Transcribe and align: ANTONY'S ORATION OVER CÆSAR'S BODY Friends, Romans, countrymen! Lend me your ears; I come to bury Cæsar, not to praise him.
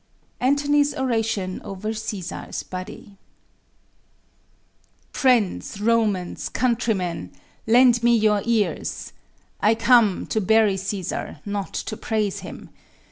ANTONY'S 0.39 0.95
ORATION 0.95 1.61
OVER 1.63 1.89
CÆSAR'S 1.89 2.63
BODY 2.63 3.19
Friends, 5.13 5.79
Romans, 5.79 6.49
countrymen! 6.49 7.31
Lend 7.67 8.01
me 8.01 8.17
your 8.17 8.41
ears; 8.45 9.13
I 9.59 9.75
come 9.75 10.25
to 10.25 10.41
bury 10.41 10.73
Cæsar, 10.73 11.39
not 11.45 11.75
to 11.75 11.95
praise 11.95 12.39
him. 12.39 12.71